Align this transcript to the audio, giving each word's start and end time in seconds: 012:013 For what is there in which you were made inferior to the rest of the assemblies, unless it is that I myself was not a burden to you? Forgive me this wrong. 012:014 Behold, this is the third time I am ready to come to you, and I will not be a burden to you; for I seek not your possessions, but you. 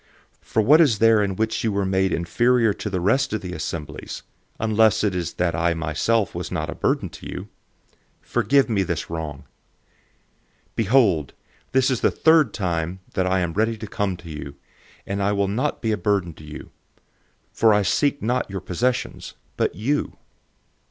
012:013 0.39 0.45
For 0.47 0.61
what 0.63 0.81
is 0.81 0.97
there 0.97 1.21
in 1.21 1.35
which 1.35 1.63
you 1.63 1.71
were 1.71 1.85
made 1.85 2.11
inferior 2.11 2.73
to 2.73 2.89
the 2.89 2.99
rest 2.99 3.33
of 3.33 3.41
the 3.41 3.53
assemblies, 3.53 4.23
unless 4.59 5.03
it 5.03 5.13
is 5.13 5.33
that 5.33 5.53
I 5.53 5.75
myself 5.75 6.33
was 6.33 6.51
not 6.51 6.71
a 6.71 6.73
burden 6.73 7.07
to 7.09 7.27
you? 7.27 7.49
Forgive 8.19 8.67
me 8.67 8.81
this 8.81 9.11
wrong. 9.11 9.43
012:014 10.69 10.75
Behold, 10.75 11.33
this 11.71 11.91
is 11.91 12.01
the 12.01 12.09
third 12.09 12.51
time 12.51 12.99
I 13.15 13.41
am 13.41 13.53
ready 13.53 13.77
to 13.77 13.85
come 13.85 14.17
to 14.17 14.29
you, 14.31 14.55
and 15.05 15.21
I 15.21 15.33
will 15.33 15.47
not 15.47 15.83
be 15.83 15.91
a 15.91 15.97
burden 15.97 16.33
to 16.33 16.43
you; 16.43 16.71
for 17.53 17.71
I 17.71 17.83
seek 17.83 18.23
not 18.23 18.49
your 18.49 18.59
possessions, 18.61 19.35
but 19.55 19.75
you. 19.75 20.17